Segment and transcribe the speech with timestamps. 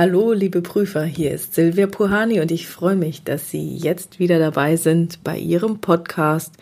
[0.00, 4.38] Hallo, liebe Prüfer, hier ist Silvia Puhani und ich freue mich, dass Sie jetzt wieder
[4.38, 6.54] dabei sind bei Ihrem Podcast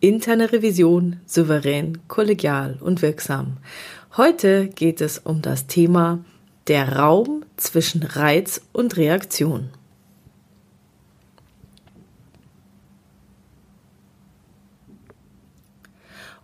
[0.00, 3.56] Interne Revision souverän, kollegial und wirksam.
[4.18, 6.22] Heute geht es um das Thema
[6.66, 9.70] der Raum zwischen Reiz und Reaktion.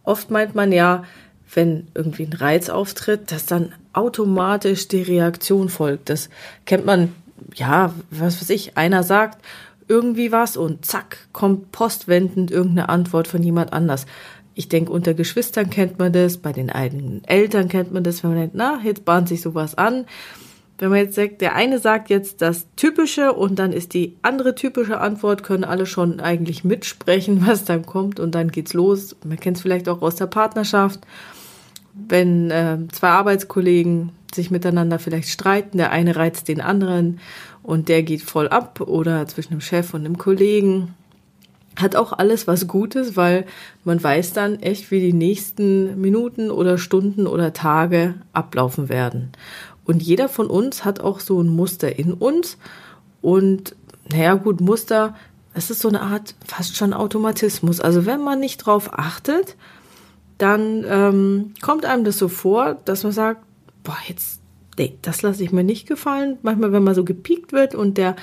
[0.03, 1.05] Oft meint man ja,
[1.55, 6.11] wenn irgendwie ein Reiz auftritt, dass dann automatisch die Reaktion folgt.
[6.11, 6.29] Das
[6.67, 7.15] kennt man,
[7.55, 9.43] ja, was weiß ich, einer sagt
[9.89, 14.07] irgendwie was und zack, kommt postwendend irgendeine Antwort von jemand anders.
[14.55, 18.31] Ich denke, unter Geschwistern kennt man das, bei den eigenen Eltern kennt man das, wenn
[18.31, 20.05] man denkt, na, jetzt bahnt sich sowas an.
[20.79, 24.55] Wenn man jetzt sagt, der eine sagt jetzt das Typische und dann ist die andere
[24.55, 29.17] typische Antwort, können alle schon eigentlich mitsprechen, was dann kommt und dann geht's los.
[29.25, 31.01] Man kennt es vielleicht auch aus der Partnerschaft
[32.09, 37.21] wenn äh, zwei Arbeitskollegen sich miteinander vielleicht streiten, der eine reizt den anderen
[37.63, 40.95] und der geht voll ab oder zwischen dem Chef und dem Kollegen.
[41.77, 43.47] Hat auch alles was Gutes, weil
[43.85, 49.31] man weiß dann echt, wie die nächsten Minuten oder Stunden oder Tage ablaufen werden.
[49.85, 52.59] Und jeder von uns hat auch so ein Muster in uns.
[53.23, 53.77] Und
[54.11, 55.15] naja, gut, Muster,
[55.55, 57.81] es ist so eine Art fast schon Automatismus.
[57.81, 59.57] Also wenn man nicht drauf achtet,
[60.39, 63.43] dann ähm, kommt einem das so vor, dass man sagt,
[63.83, 64.41] boah, jetzt,
[64.79, 66.39] nee, das lasse ich mir nicht gefallen.
[66.43, 68.17] Manchmal, wenn man so gepiekt wird und der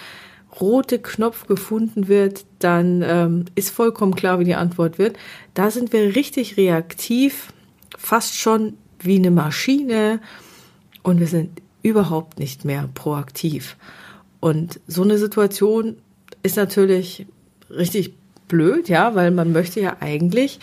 [0.60, 5.18] rote Knopf gefunden wird, dann ähm, ist vollkommen klar, wie die Antwort wird.
[5.54, 7.52] Da sind wir richtig reaktiv,
[7.98, 10.22] fast schon wie eine Maschine
[11.04, 13.76] und wir sind überhaupt nicht mehr proaktiv.
[14.40, 15.98] Und so eine Situation
[16.42, 17.26] ist natürlich
[17.70, 18.14] richtig
[18.48, 20.60] blöd, ja, weil man möchte ja eigentlich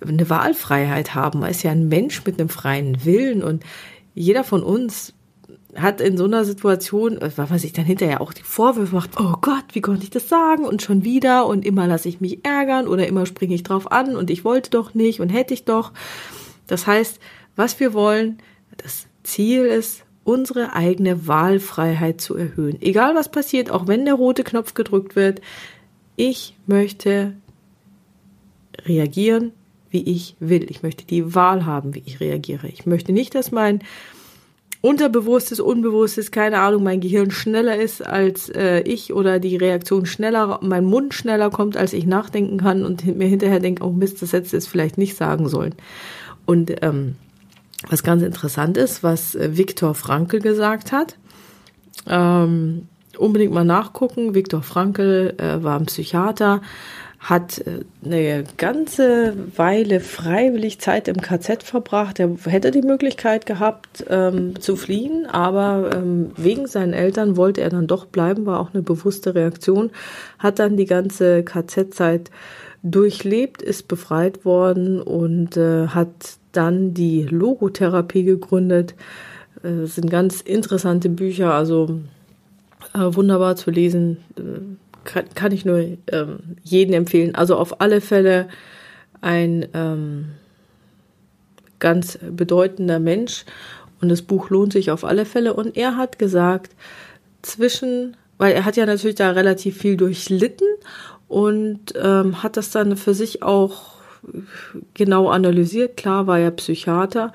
[0.00, 1.40] eine Wahlfreiheit haben.
[1.40, 3.64] Man ist ja ein Mensch mit einem freien Willen und
[4.14, 5.14] jeder von uns
[5.74, 9.34] hat in so einer Situation, weil man sich dann hinterher auch die Vorwürfe macht, oh
[9.40, 12.88] Gott, wie konnte ich das sagen und schon wieder und immer lasse ich mich ärgern
[12.88, 15.92] oder immer springe ich drauf an und ich wollte doch nicht und hätte ich doch.
[16.66, 17.20] Das heißt,
[17.56, 18.38] was wir wollen,
[18.76, 22.80] das Ziel ist, unsere eigene Wahlfreiheit zu erhöhen.
[22.80, 25.40] Egal was passiert, auch wenn der rote Knopf gedrückt wird,
[26.16, 27.34] ich möchte
[28.84, 29.52] reagieren,
[29.90, 30.66] wie ich will.
[30.70, 32.68] Ich möchte die Wahl haben, wie ich reagiere.
[32.68, 33.80] Ich möchte nicht, dass mein
[34.80, 40.60] Unterbewusstes, Unbewusstes, keine Ahnung, mein Gehirn schneller ist als äh, ich oder die Reaktion schneller,
[40.62, 44.32] mein Mund schneller kommt, als ich nachdenken kann und mir hinterher denke, oh Mist, das
[44.32, 45.74] hättest du jetzt vielleicht nicht sagen sollen.
[46.44, 47.16] Und ähm,
[47.88, 51.16] was ganz interessant ist, was äh, Viktor Frankl gesagt hat,
[52.06, 54.34] ähm, unbedingt mal nachgucken.
[54.34, 56.62] Viktor Frankl äh, war ein Psychiater,
[57.18, 62.20] hat äh, eine ganze Weile freiwillig Zeit im KZ verbracht.
[62.20, 67.70] Er hätte die Möglichkeit gehabt ähm, zu fliehen, aber ähm, wegen seinen Eltern wollte er
[67.70, 69.90] dann doch bleiben, war auch eine bewusste Reaktion,
[70.38, 72.30] hat dann die ganze KZ-Zeit
[72.82, 78.94] durchlebt, ist befreit worden und äh, hat dann die Logotherapie gegründet.
[79.62, 82.00] Äh, das sind ganz interessante Bücher, also
[82.94, 84.18] äh, wunderbar zu lesen.
[85.06, 85.78] Kann, kann ich nur
[86.12, 87.34] ähm, jeden empfehlen.
[87.34, 88.48] Also auf alle Fälle
[89.20, 90.26] ein ähm,
[91.78, 93.44] ganz bedeutender Mensch
[94.00, 95.54] und das Buch lohnt sich auf alle Fälle.
[95.54, 96.72] Und er hat gesagt,
[97.42, 100.66] zwischen, weil er hat ja natürlich da relativ viel durchlitten
[101.28, 103.96] und ähm, hat das dann für sich auch
[104.94, 105.96] genau analysiert.
[105.96, 107.32] Klar war er Psychiater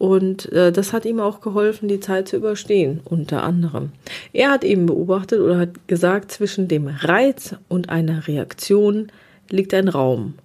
[0.00, 3.90] und äh, das hat ihm auch geholfen, die Zeit zu überstehen, unter anderem.
[4.32, 9.12] Er hat eben beobachtet oder hat gesagt, zwischen dem Reiz und einer Reaktion
[9.50, 10.36] liegt ein Raum.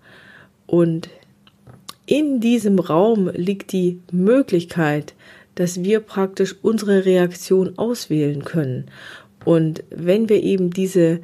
[0.68, 1.08] Und
[2.06, 5.14] in diesem Raum liegt die Möglichkeit,
[5.56, 8.88] dass wir praktisch unsere Reaktion auswählen können.
[9.46, 11.22] Und wenn wir eben diese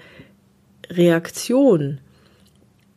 [0.90, 1.98] Reaktion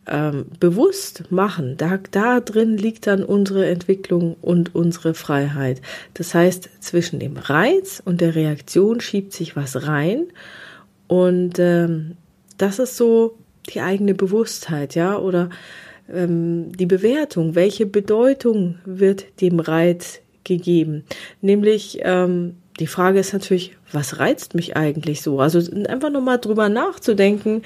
[0.06, 5.80] ähm, bewusst machen, da, da drin liegt dann unsere Entwicklung und unsere Freiheit.
[6.14, 10.26] Das heißt, zwischen dem Reiz und der Reaktion schiebt sich was rein
[11.08, 12.16] und ähm,
[12.58, 13.36] das ist so
[13.72, 15.48] die eigene Bewusstheit, ja, oder
[16.12, 21.04] ähm, die Bewertung, welche Bedeutung wird dem Reiz gegeben?
[21.40, 25.40] Nämlich ähm, die Frage ist natürlich, was reizt mich eigentlich so?
[25.40, 27.62] Also einfach nur mal drüber nachzudenken,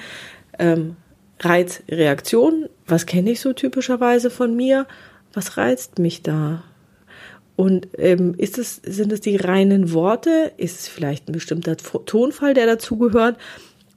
[0.57, 0.95] ähm,
[1.39, 4.87] Reiz, Reaktion, was kenne ich so typischerweise von mir?
[5.33, 6.63] Was reizt mich da?
[7.55, 10.51] Und ähm, ist es, sind es die reinen Worte?
[10.57, 13.37] Ist es vielleicht ein bestimmter Tonfall, der dazugehört?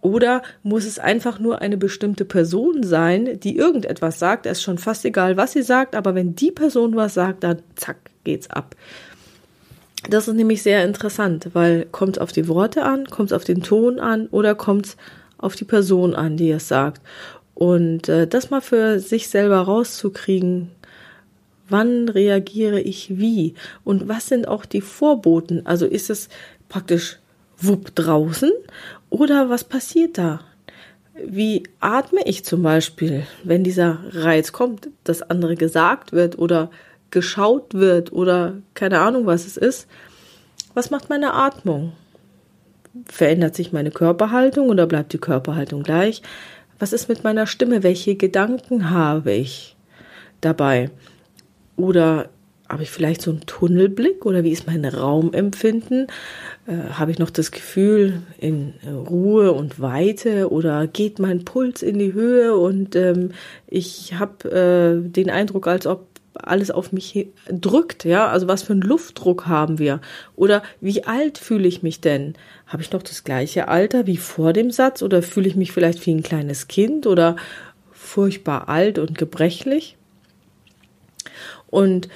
[0.00, 4.47] Oder muss es einfach nur eine bestimmte Person sein, die irgendetwas sagt?
[4.47, 7.62] Es ist schon fast egal, was sie sagt, aber wenn die Person was sagt, dann
[7.77, 8.75] zack, geht's ab.
[10.11, 13.44] Das ist nämlich sehr interessant, weil kommt es auf die Worte an, kommt es auf
[13.44, 14.97] den Ton an oder kommt es
[15.43, 17.03] auf die Person an, die es sagt.
[17.55, 20.71] Und äh, das mal für sich selber rauszukriegen,
[21.69, 23.55] wann reagiere ich wie
[23.85, 25.67] und was sind auch die Vorboten?
[25.67, 26.29] Also ist es
[26.69, 27.19] praktisch
[27.59, 28.50] wupp draußen
[29.11, 30.41] oder was passiert da?
[31.15, 36.71] Wie atme ich zum Beispiel, wenn dieser Reiz kommt, dass andere gesagt wird oder
[37.11, 39.87] geschaut wird oder keine Ahnung, was es ist?
[40.75, 41.93] Was macht meine Atmung?
[43.06, 46.23] Verändert sich meine Körperhaltung oder bleibt die Körperhaltung gleich?
[46.79, 47.83] Was ist mit meiner Stimme?
[47.83, 49.77] Welche Gedanken habe ich
[50.41, 50.91] dabei?
[51.77, 52.29] Oder
[52.69, 56.06] habe ich vielleicht so einen Tunnelblick oder wie ist mein Raumempfinden?
[56.67, 61.99] Äh, habe ich noch das Gefühl in Ruhe und Weite oder geht mein Puls in
[61.99, 63.33] die Höhe und ähm,
[63.67, 68.73] ich habe äh, den Eindruck, als ob alles auf mich drückt, ja, also was für
[68.73, 70.00] einen Luftdruck haben wir
[70.34, 72.34] oder wie alt fühle ich mich denn?
[72.67, 76.05] Habe ich noch das gleiche Alter wie vor dem Satz oder fühle ich mich vielleicht
[76.06, 77.37] wie ein kleines Kind oder
[77.93, 79.96] furchtbar alt und gebrechlich?
[81.69, 82.08] Und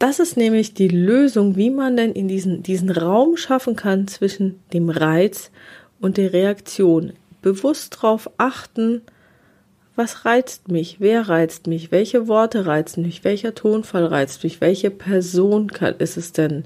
[0.00, 4.60] das ist nämlich die Lösung, wie man denn in diesen, diesen Raum schaffen kann zwischen
[4.72, 5.50] dem Reiz
[6.00, 7.12] und der Reaktion.
[7.42, 9.02] Bewusst darauf achten,
[9.96, 14.90] was reizt mich, wer reizt mich, welche Worte reizen mich, welcher Tonfall reizt mich, welche
[14.90, 16.64] Person ist es denn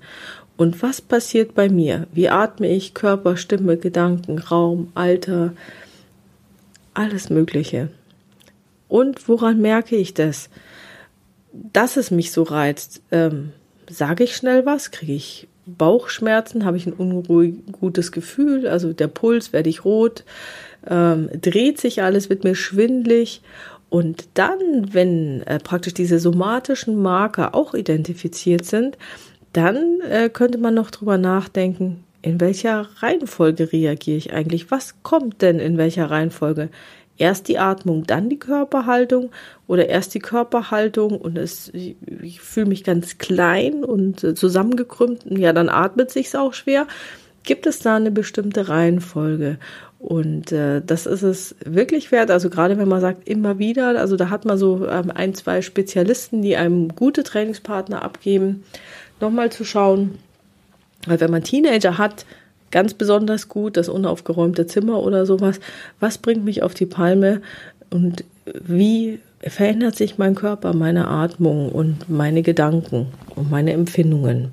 [0.56, 2.06] und was passiert bei mir?
[2.12, 5.52] Wie atme ich, Körper, Stimme, Gedanken, Raum, Alter,
[6.92, 7.88] alles Mögliche.
[8.88, 10.48] Und woran merke ich das?
[11.54, 13.02] dass es mich so reizt.
[13.10, 13.52] Ähm,
[13.88, 14.90] Sage ich schnell was?
[14.90, 16.64] Kriege ich Bauchschmerzen?
[16.64, 18.66] Habe ich ein ungutes Gefühl?
[18.66, 20.24] Also der Puls, werde ich rot?
[20.88, 22.30] Ähm, dreht sich alles?
[22.30, 23.42] Wird mir schwindlig?
[23.90, 28.98] Und dann, wenn äh, praktisch diese somatischen Marker auch identifiziert sind,
[29.52, 34.70] dann äh, könnte man noch drüber nachdenken, in welcher Reihenfolge reagiere ich eigentlich?
[34.70, 36.70] Was kommt denn in welcher Reihenfolge?
[37.16, 39.30] erst die Atmung, dann die Körperhaltung
[39.66, 45.24] oder erst die Körperhaltung und es, ich, ich fühle mich ganz klein und äh, zusammengekrümmt,
[45.28, 46.86] ja, dann atmet sich's auch schwer.
[47.44, 49.58] Gibt es da eine bestimmte Reihenfolge?
[49.98, 52.30] Und äh, das ist es wirklich wert.
[52.30, 55.62] Also gerade wenn man sagt, immer wieder, also da hat man so ähm, ein, zwei
[55.62, 58.64] Spezialisten, die einem gute Trainingspartner abgeben,
[59.20, 60.18] nochmal zu schauen.
[61.06, 62.26] Weil wenn man Teenager hat,
[62.70, 65.60] ganz besonders gut, das unaufgeräumte Zimmer oder sowas.
[66.00, 67.40] Was bringt mich auf die Palme
[67.88, 73.06] und wie verändert sich mein Körper, meine Atmung und meine Gedanken
[73.36, 74.52] und meine Empfindungen?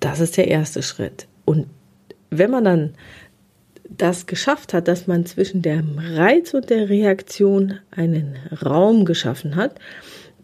[0.00, 1.26] Das ist der erste Schritt.
[1.44, 1.66] Und
[2.30, 2.94] wenn man dann
[3.88, 9.74] das geschafft hat, dass man zwischen dem Reiz und der Reaktion einen Raum geschaffen hat,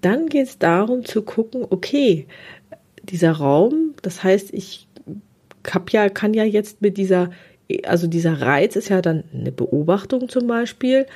[0.01, 2.27] dann geht es darum zu gucken, okay,
[3.03, 4.89] dieser Raum, das heißt, ich
[5.67, 7.31] hab ja, kann ja jetzt mit dieser,
[7.85, 11.07] also dieser Reiz ist ja dann eine Beobachtung zum Beispiel.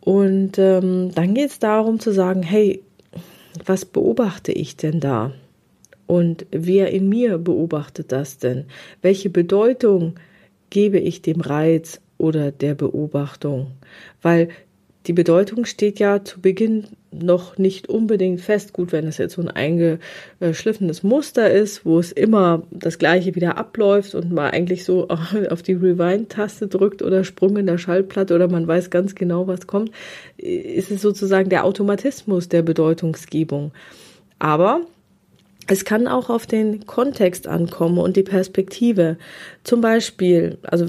[0.00, 2.82] Und ähm, dann geht es darum zu sagen, hey,
[3.64, 5.32] was beobachte ich denn da?
[6.06, 8.66] Und wer in mir beobachtet das denn?
[9.02, 10.14] Welche Bedeutung
[10.70, 13.72] gebe ich dem Reiz oder der Beobachtung?
[14.22, 14.48] Weil
[15.06, 18.72] die Bedeutung steht ja zu Beginn noch nicht unbedingt fest.
[18.72, 23.56] Gut, wenn es jetzt so ein eingeschliffenes Muster ist, wo es immer das Gleiche wieder
[23.56, 25.08] abläuft und man eigentlich so
[25.50, 29.66] auf die Rewind-Taste drückt oder Sprung in der Schallplatte oder man weiß ganz genau, was
[29.66, 29.90] kommt,
[30.36, 33.72] ist es sozusagen der Automatismus der Bedeutungsgebung.
[34.38, 34.80] Aber
[35.66, 39.16] es kann auch auf den Kontext ankommen und die Perspektive.
[39.64, 40.86] Zum Beispiel, also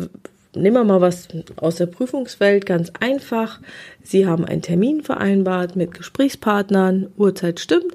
[0.56, 3.60] nehmen wir mal was aus der Prüfungswelt, ganz einfach.
[4.04, 7.94] Sie haben einen Termin vereinbart mit Gesprächspartnern, Uhrzeit stimmt,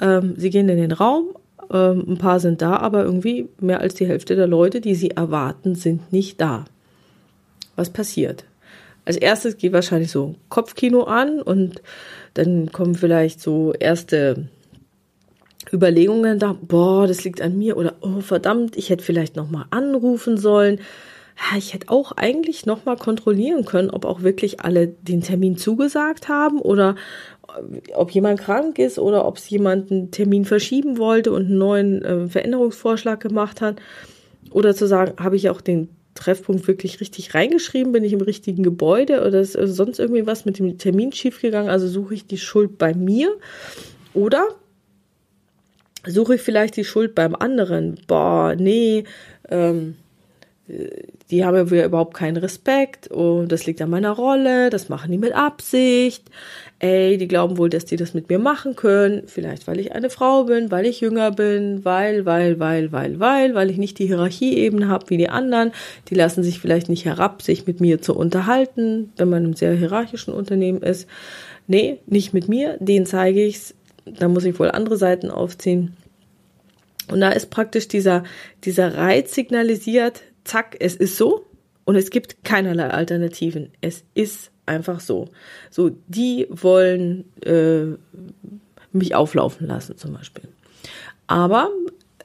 [0.00, 1.28] ähm, Sie gehen in den Raum,
[1.72, 5.10] ähm, ein paar sind da, aber irgendwie mehr als die Hälfte der Leute, die Sie
[5.10, 6.64] erwarten, sind nicht da.
[7.76, 8.44] Was passiert?
[9.04, 11.80] Als erstes geht wahrscheinlich so Kopfkino an und
[12.34, 14.48] dann kommen vielleicht so erste
[15.72, 19.66] Überlegungen da, boah, das liegt an mir oder oh verdammt, ich hätte vielleicht noch mal
[19.70, 20.80] anrufen sollen
[21.56, 26.28] ich hätte auch eigentlich noch mal kontrollieren können, ob auch wirklich alle den Termin zugesagt
[26.28, 26.96] haben oder
[27.48, 31.58] äh, ob jemand krank ist oder ob es jemand einen Termin verschieben wollte und einen
[31.58, 33.76] neuen äh, Veränderungsvorschlag gemacht hat.
[34.50, 37.92] Oder zu sagen, habe ich auch den Treffpunkt wirklich richtig reingeschrieben?
[37.92, 41.70] Bin ich im richtigen Gebäude oder ist sonst irgendwie was mit dem Termin schiefgegangen?
[41.70, 43.30] Also suche ich die Schuld bei mir
[44.14, 44.48] oder
[46.06, 47.98] suche ich vielleicht die Schuld beim anderen?
[48.06, 49.04] Boah, nee,
[49.50, 49.96] ähm,
[51.30, 55.18] die haben ja überhaupt keinen Respekt und das liegt an meiner Rolle, das machen die
[55.18, 56.24] mit Absicht.
[56.78, 59.22] Ey, die glauben wohl, dass die das mit mir machen können.
[59.26, 63.54] Vielleicht, weil ich eine Frau bin, weil ich jünger bin, weil, weil, weil, weil, weil,
[63.54, 65.72] weil ich nicht die Hierarchieebene habe wie die anderen.
[66.08, 69.74] Die lassen sich vielleicht nicht herab, sich mit mir zu unterhalten, wenn man im sehr
[69.74, 71.08] hierarchischen Unternehmen ist.
[71.66, 73.74] Nee, nicht mit mir, den zeige ich's.
[74.18, 75.96] Da muss ich wohl andere Seiten aufziehen.
[77.10, 78.24] Und da ist praktisch dieser,
[78.64, 81.46] dieser Reiz signalisiert, zack, es ist so
[81.84, 83.70] und es gibt keinerlei Alternativen.
[83.80, 85.28] Es ist einfach so.
[85.70, 87.96] So, die wollen äh,
[88.92, 90.48] mich auflaufen lassen zum Beispiel.
[91.26, 91.70] Aber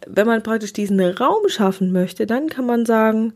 [0.07, 3.33] wenn man praktisch diesen Raum schaffen möchte, dann kann man sagen,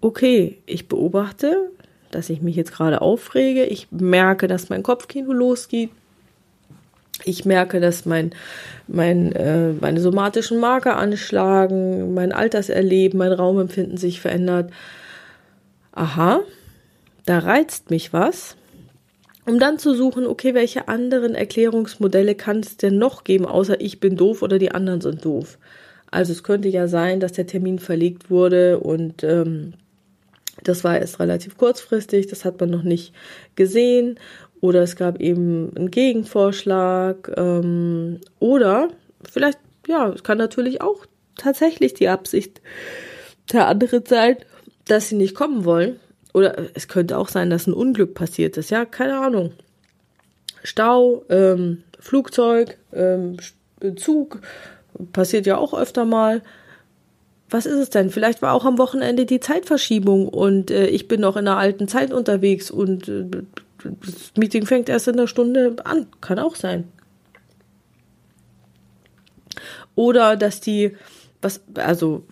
[0.00, 1.70] okay, ich beobachte,
[2.10, 5.90] dass ich mich jetzt gerade aufrege, ich merke, dass mein Kopfkino losgeht,
[7.24, 8.30] ich merke, dass mein,
[8.86, 14.70] mein, äh, meine somatischen Marker anschlagen, mein Alterserleben, mein Raumempfinden sich verändert.
[15.92, 16.40] Aha,
[17.24, 18.56] da reizt mich was.
[19.46, 24.00] Um dann zu suchen, okay, welche anderen Erklärungsmodelle kann es denn noch geben, außer ich
[24.00, 25.58] bin doof oder die anderen sind doof.
[26.10, 29.74] Also es könnte ja sein, dass der Termin verlegt wurde und ähm,
[30.64, 33.12] das war erst relativ kurzfristig, das hat man noch nicht
[33.54, 34.18] gesehen
[34.60, 38.88] oder es gab eben einen Gegenvorschlag ähm, oder
[39.30, 42.60] vielleicht, ja, es kann natürlich auch tatsächlich die Absicht
[43.52, 44.36] der anderen sein,
[44.86, 46.00] dass sie nicht kommen wollen.
[46.32, 48.70] Oder es könnte auch sein, dass ein Unglück passiert ist.
[48.70, 49.52] Ja, keine Ahnung.
[50.62, 53.36] Stau, ähm, Flugzeug, ähm,
[53.96, 54.40] Zug,
[55.12, 56.42] passiert ja auch öfter mal.
[57.48, 58.10] Was ist es denn?
[58.10, 61.88] Vielleicht war auch am Wochenende die Zeitverschiebung und äh, ich bin noch in der alten
[61.88, 63.24] Zeit unterwegs und äh,
[64.04, 66.06] das Meeting fängt erst in einer Stunde an.
[66.20, 66.84] Kann auch sein.
[69.94, 70.96] Oder dass die,
[71.40, 72.24] was, also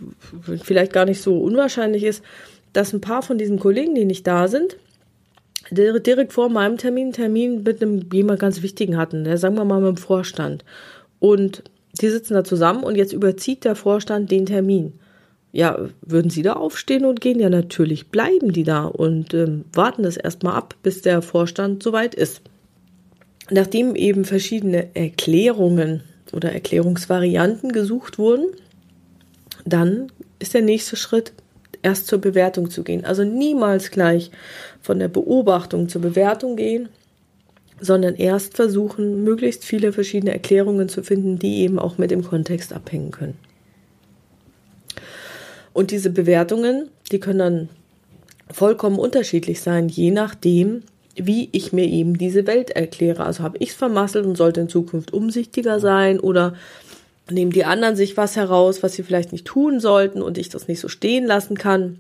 [0.63, 2.23] vielleicht gar nicht so unwahrscheinlich ist,
[2.73, 4.77] dass ein paar von diesen Kollegen, die nicht da sind,
[5.71, 9.81] direkt vor meinem Termin Termin mit einem jemand ganz wichtigen hatten, der sagen wir mal
[9.81, 10.65] mit dem Vorstand.
[11.21, 11.65] Und
[12.01, 14.95] die sitzen da zusammen und jetzt überzieht der Vorstand den Termin.
[15.55, 17.39] Ja, würden Sie da aufstehen und gehen?
[17.39, 22.17] Ja, natürlich bleiben die da und ähm, warten das erstmal ab, bis der Vorstand soweit
[22.17, 22.43] ist.
[23.51, 28.47] Nachdem eben verschiedene Erklärungen oder Erklärungsvarianten gesucht wurden,
[29.65, 30.09] dann
[30.41, 31.33] ist der nächste Schritt,
[31.83, 33.05] erst zur Bewertung zu gehen.
[33.05, 34.33] Also niemals gleich
[34.81, 36.89] von der Beobachtung zur Bewertung gehen,
[37.81, 42.73] sondern erst versuchen, möglichst viele verschiedene Erklärungen zu finden, die eben auch mit dem Kontext
[42.73, 43.39] abhängen können.
[45.75, 47.69] Und diese Bewertungen, die können dann
[48.51, 50.85] vollkommen unterschiedlich sein, je nachdem,
[51.17, 53.25] wie ich mir eben diese Welt erkläre.
[53.25, 56.55] Also habe ich es vermasselt und sollte in Zukunft umsichtiger sein oder
[57.31, 60.69] nehmen die anderen sich was heraus, was sie vielleicht nicht tun sollten und ich das
[60.69, 61.99] nicht so stehen lassen kann.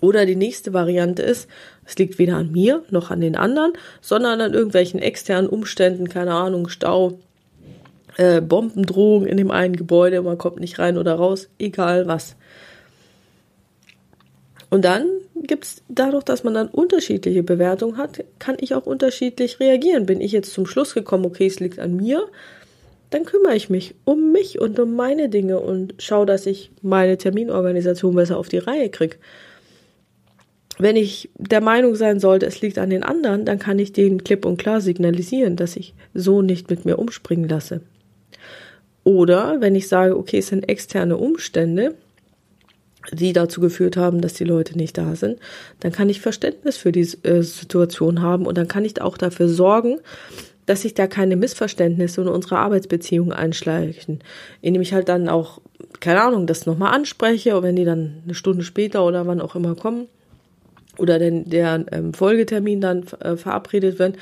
[0.00, 1.48] Oder die nächste Variante ist,
[1.86, 6.34] es liegt weder an mir noch an den anderen, sondern an irgendwelchen externen Umständen, keine
[6.34, 7.20] Ahnung, Stau,
[8.16, 12.36] äh, Bombendrohung in dem einen Gebäude, man kommt nicht rein oder raus, egal was.
[14.72, 15.06] Und dann
[15.42, 20.06] gibt's dadurch, dass man dann unterschiedliche Bewertungen hat, kann ich auch unterschiedlich reagieren.
[20.06, 22.26] Bin ich jetzt zum Schluss gekommen, okay, es liegt an mir,
[23.10, 27.18] dann kümmere ich mich um mich und um meine Dinge und schaue, dass ich meine
[27.18, 29.16] Terminorganisation besser auf die Reihe kriege.
[30.78, 34.24] Wenn ich der Meinung sein sollte, es liegt an den anderen, dann kann ich denen
[34.24, 37.82] klipp und klar signalisieren, dass ich so nicht mit mir umspringen lasse.
[39.04, 41.94] Oder wenn ich sage, okay, es sind externe Umstände,
[43.10, 45.38] die dazu geführt haben, dass die Leute nicht da sind,
[45.80, 49.48] dann kann ich Verständnis für die äh, Situation haben und dann kann ich auch dafür
[49.48, 49.98] sorgen,
[50.66, 54.20] dass sich da keine Missverständnisse in unsere Arbeitsbeziehungen einschleichen,
[54.60, 55.60] indem ich halt dann auch,
[56.00, 59.56] keine Ahnung, das nochmal anspreche und wenn die dann eine Stunde später oder wann auch
[59.56, 60.06] immer kommen
[60.98, 64.16] oder denn der ähm, Folgetermin dann äh, verabredet wird,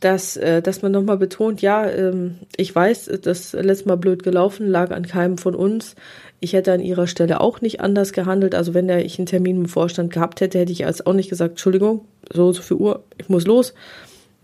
[0.00, 4.68] dass, äh, dass man nochmal betont, ja, ähm, ich weiß, das letzte Mal blöd gelaufen,
[4.68, 5.96] lag an keinem von uns.
[6.40, 8.54] Ich hätte an ihrer Stelle auch nicht anders gehandelt.
[8.54, 11.30] Also wenn der, ich einen Termin im Vorstand gehabt hätte, hätte ich als auch nicht
[11.30, 13.74] gesagt, Entschuldigung, so so viel Uhr, ich muss los.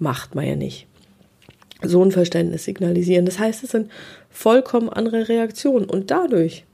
[0.00, 0.88] Macht man ja nicht.
[1.82, 3.26] So ein Verständnis signalisieren.
[3.26, 3.90] Das heißt, es sind
[4.30, 5.88] vollkommen andere Reaktionen.
[5.88, 6.64] Und dadurch,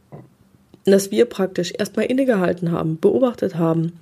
[0.86, 3.92] dass wir praktisch erstmal innegehalten haben, beobachtet haben,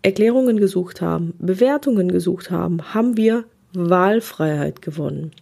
[0.00, 5.32] Erklärungen gesucht haben, Bewertungen gesucht haben, haben wir Wahlfreiheit gewonnen.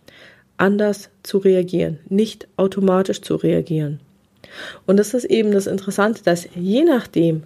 [0.56, 4.00] Anders zu reagieren, nicht automatisch zu reagieren.
[4.86, 7.44] Und das ist eben das Interessante, dass je nachdem,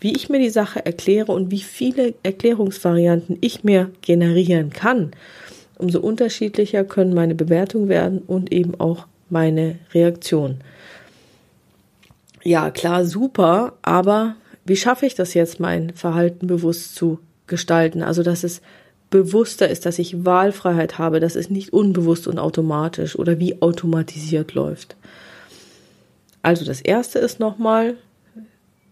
[0.00, 5.12] wie ich mir die Sache erkläre und wie viele Erklärungsvarianten ich mir generieren kann,
[5.78, 10.58] umso unterschiedlicher können meine Bewertungen werden und eben auch meine Reaktion.
[12.44, 18.02] Ja, klar, super, aber wie schaffe ich das jetzt, mein Verhalten bewusst zu gestalten?
[18.02, 18.62] Also, dass es
[19.12, 24.54] bewusster ist, dass ich Wahlfreiheit habe, dass es nicht unbewusst und automatisch oder wie automatisiert
[24.54, 24.96] läuft.
[26.42, 27.96] Also das erste ist nochmal,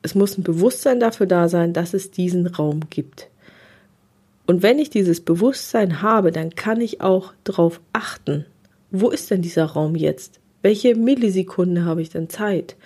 [0.02, 3.28] es muss ein Bewusstsein dafür da sein, dass es diesen Raum gibt.
[4.46, 8.46] Und wenn ich dieses Bewusstsein habe, dann kann ich auch darauf achten,
[8.90, 10.38] wo ist denn dieser Raum jetzt?
[10.62, 12.76] Welche Millisekunde habe ich denn Zeit?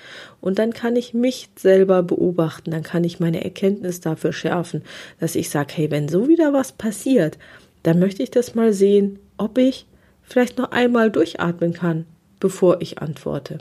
[0.41, 4.83] Und dann kann ich mich selber beobachten, dann kann ich meine Erkenntnis dafür schärfen,
[5.19, 7.39] dass ich sage, hey, wenn so wieder was passiert,
[7.83, 9.87] dann möchte ich das mal sehen, ob ich
[10.23, 12.07] vielleicht noch einmal durchatmen kann,
[12.41, 13.59] bevor ich antworte.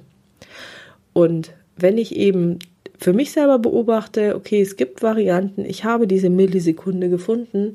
[1.13, 2.60] Und wenn ich eben
[2.98, 7.74] für mich selber beobachte, okay, es gibt Varianten, ich habe diese Millisekunde gefunden,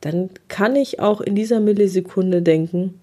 [0.00, 3.00] dann kann ich auch in dieser Millisekunde denken,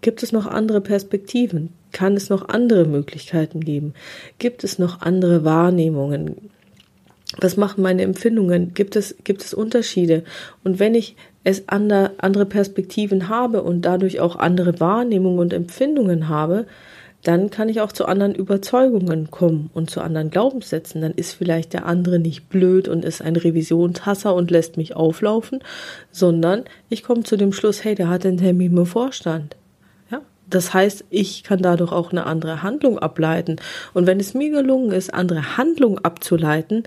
[0.00, 1.70] Gibt es noch andere Perspektiven?
[1.92, 3.94] Kann es noch andere Möglichkeiten geben?
[4.38, 6.50] Gibt es noch andere Wahrnehmungen?
[7.38, 8.74] Was machen meine Empfindungen?
[8.74, 10.24] Gibt es, gibt es Unterschiede?
[10.64, 16.28] Und wenn ich es andere, andere Perspektiven habe und dadurch auch andere Wahrnehmungen und Empfindungen
[16.28, 16.66] habe,
[17.22, 21.02] dann kann ich auch zu anderen Überzeugungen kommen und zu anderen Glaubenssätzen.
[21.02, 25.60] Dann ist vielleicht der andere nicht blöd und ist ein Revisionshasser und lässt mich auflaufen,
[26.10, 29.56] sondern ich komme zu dem Schluss, hey, der hat einen Termin im Vorstand.
[30.50, 33.56] Das heißt, ich kann dadurch auch eine andere Handlung ableiten.
[33.94, 36.82] Und wenn es mir gelungen ist, andere Handlung abzuleiten,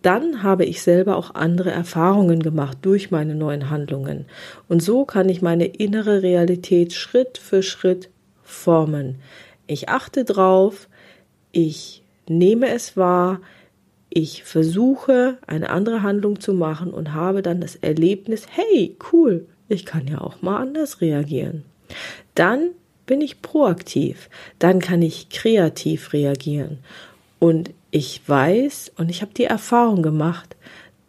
[0.00, 4.26] dann habe ich selber auch andere Erfahrungen gemacht durch meine neuen Handlungen.
[4.68, 8.10] Und so kann ich meine innere Realität Schritt für Schritt
[8.42, 9.16] formen.
[9.66, 10.88] Ich achte drauf,
[11.52, 13.40] ich nehme es wahr,
[14.08, 19.86] ich versuche eine andere Handlung zu machen und habe dann das Erlebnis, hey, cool, ich
[19.86, 21.64] kann ja auch mal anders reagieren.
[22.34, 22.70] Dann
[23.12, 26.78] bin ich proaktiv, dann kann ich kreativ reagieren.
[27.40, 30.56] Und ich weiß und ich habe die Erfahrung gemacht,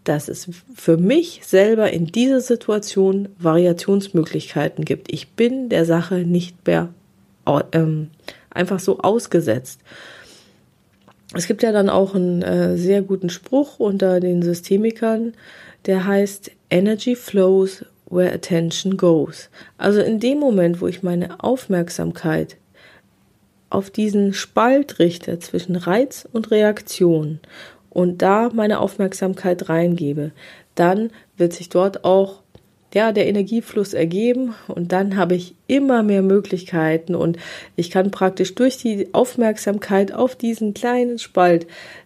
[0.04, 5.14] dass es für mich selber in dieser Situation Variationsmöglichkeiten gibt.
[5.14, 6.90] Ich bin der Sache nicht mehr
[7.72, 8.10] ähm,
[8.50, 9.80] einfach so ausgesetzt.
[11.34, 15.36] Es gibt ja dann auch einen äh, sehr guten Spruch unter den Systemikern,
[15.86, 19.50] der heißt Energy flows where attention goes.
[19.78, 22.58] Also in dem Moment, wo ich meine Aufmerksamkeit
[23.70, 27.40] auf diesen Spalt richte zwischen Reiz und Reaktion
[27.90, 30.32] und da meine Aufmerksamkeit reingebe,
[30.76, 32.44] dann wird sich dort auch
[32.94, 37.38] ja, der Energiefluss ergeben und dann habe ich immer mehr Möglichkeiten und
[37.76, 41.66] ich kann praktisch durch die Aufmerksamkeit auf diesen kleinen Spalt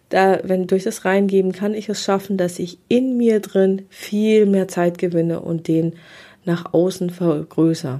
[0.09, 4.45] da, wenn durch das Reingeben kann ich es schaffen, dass ich in mir drin viel
[4.45, 5.93] mehr Zeit gewinne und den
[6.45, 7.99] nach außen vergrößere.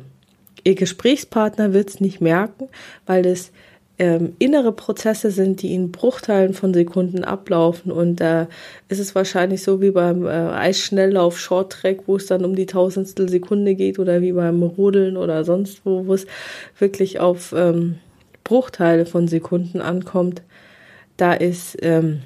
[0.64, 2.70] Ihr Gesprächspartner wird es nicht merken,
[3.06, 3.52] weil es
[4.00, 7.92] ähm, innere Prozesse sind, die in Bruchteilen von Sekunden ablaufen.
[7.92, 8.48] Und da äh,
[8.90, 12.68] ist es wahrscheinlich so wie beim äh, Eisschnelllauf Short Track, wo es dann um die
[12.68, 16.28] tausendstel Sekunde geht oder wie beim Rodeln oder sonst wo, wo es
[16.78, 17.96] wirklich auf ähm,
[18.44, 20.42] Bruchteile von Sekunden ankommt
[21.18, 22.22] da ist ähm,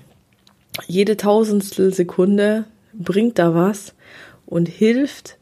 [0.88, 3.94] jede Tausendstel Sekunde bringt da was
[4.46, 5.38] und hilft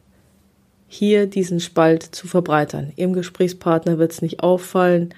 [0.87, 2.93] hier diesen Spalt zu verbreitern.
[2.95, 5.13] Ihrem Gesprächspartner wird es nicht auffallen.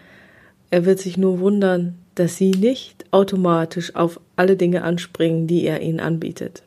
[0.70, 5.82] Er wird sich nur wundern, dass Sie nicht automatisch auf alle Dinge anspringen, die er
[5.82, 6.64] Ihnen anbietet.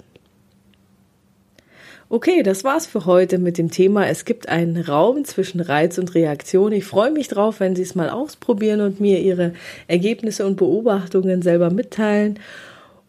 [2.14, 4.07] Okay, das war's für heute mit dem Thema.
[4.07, 6.70] Es gibt einen Raum zwischen Reiz und Reaktion.
[6.70, 9.53] Ich freue mich drauf, wenn Sie es mal ausprobieren und mir Ihre
[9.88, 12.38] Ergebnisse und Beobachtungen selber mitteilen.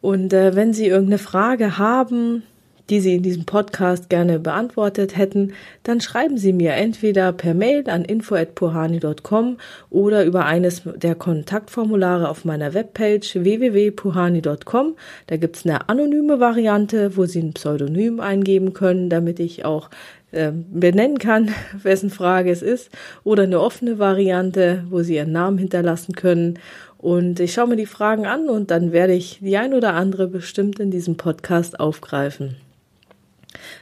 [0.01, 2.41] Und äh, wenn Sie irgendeine Frage haben,
[2.89, 7.89] die Sie in diesem Podcast gerne beantwortet hätten, dann schreiben Sie mir entweder per Mail
[7.89, 9.57] an info@puhani.com
[9.89, 14.95] oder über eines der Kontaktformulare auf meiner Webpage www.puhani.com.
[15.27, 19.89] Da gibt's eine anonyme Variante, wo Sie ein Pseudonym eingeben können, damit ich auch
[20.31, 21.49] äh, benennen kann,
[21.83, 22.91] wessen Frage es ist,
[23.23, 26.59] oder eine offene Variante, wo Sie Ihren Namen hinterlassen können.
[26.97, 30.27] Und ich schaue mir die Fragen an und dann werde ich die ein oder andere
[30.27, 32.55] bestimmt in diesem Podcast aufgreifen.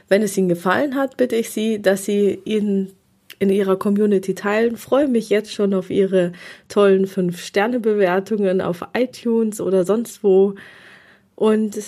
[0.08, 2.92] Wenn es Ihnen gefallen hat, bitte ich Sie, dass Sie ihn
[3.38, 4.76] in Ihrer Community teilen.
[4.76, 6.32] Freue mich jetzt schon auf Ihre
[6.68, 10.54] tollen 5-Sterne-Bewertungen auf iTunes oder sonst wo.
[11.34, 11.78] Und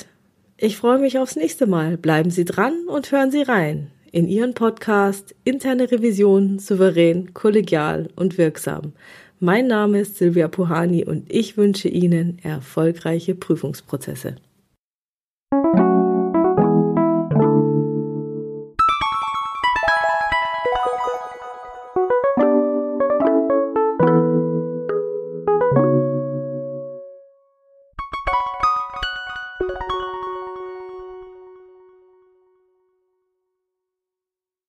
[0.56, 1.96] ich freue mich aufs nächste Mal.
[1.96, 8.38] Bleiben Sie dran und hören Sie rein in Ihren Podcast Interne Revision souverän, kollegial und
[8.38, 8.92] wirksam.
[9.40, 14.37] Mein Name ist Silvia Puhani und ich wünsche Ihnen erfolgreiche Prüfungsprozesse.